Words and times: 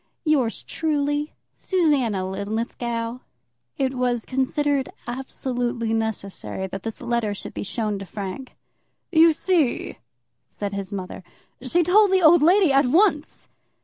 Yours 0.25 0.63
truly, 0.63 1.31
SUSANNA 1.59 2.23
LINLITHGOW. 2.27 3.19
It 3.77 3.93
was 3.93 4.25
considered 4.25 4.89
absolutely 5.05 5.93
necessary 5.93 6.65
that 6.65 6.81
this 6.81 7.01
letter 7.01 7.35
should 7.35 7.53
be 7.53 7.61
shown 7.61 7.99
to 7.99 8.05
Frank. 8.07 8.55
"You 9.11 9.31
see," 9.31 9.99
said 10.49 10.73
his 10.73 10.91
mother, 10.91 11.23
"she 11.61 11.83
told 11.83 12.09
the 12.11 12.23
old 12.23 12.41
lady 12.41 12.71
at 12.73 12.87
once." 12.87 13.49